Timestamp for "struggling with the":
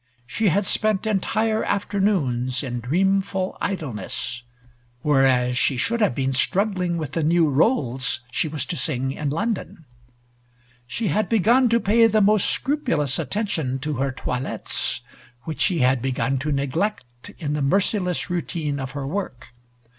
6.33-7.21